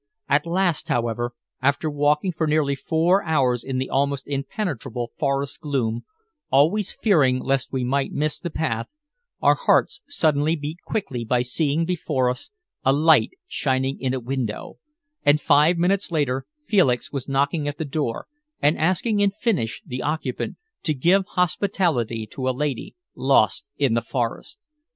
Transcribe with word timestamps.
At 0.27 0.47
last, 0.47 0.87
however, 0.87 1.33
after 1.61 1.87
walking 1.87 2.31
for 2.31 2.47
nearly 2.47 2.73
four 2.73 3.23
hours 3.23 3.63
in 3.63 3.77
the 3.77 3.87
almost 3.91 4.27
impenetrable 4.27 5.11
forest 5.15 5.59
gloom, 5.61 6.05
always 6.49 6.91
fearing 7.03 7.37
lest 7.39 7.71
we 7.71 7.83
might 7.83 8.11
miss 8.11 8.39
the 8.39 8.49
path, 8.49 8.87
our 9.43 9.53
hearts 9.53 10.01
suddenly 10.07 10.55
beat 10.55 10.79
quickly 10.87 11.23
by 11.23 11.43
seeing 11.43 11.85
before 11.85 12.31
us 12.31 12.49
a 12.83 12.91
light 12.91 13.29
shining 13.47 13.99
in 13.99 14.11
a 14.15 14.19
window, 14.19 14.79
and 15.23 15.39
five 15.39 15.77
minutes 15.77 16.11
later 16.11 16.47
Felix 16.63 17.11
was 17.11 17.29
knocking 17.29 17.67
at 17.67 17.77
the 17.77 17.85
door, 17.85 18.25
and 18.59 18.79
asking 18.79 19.19
in 19.19 19.29
Finnish 19.29 19.83
the 19.85 20.01
occupant 20.01 20.57
to 20.81 20.95
give 20.95 21.21
hospitality 21.35 22.25
to 22.25 22.49
a 22.49 22.57
lady 22.57 22.95
lost 23.13 23.65
in 23.77 23.93
the 23.93 24.01
forest. 24.01 24.57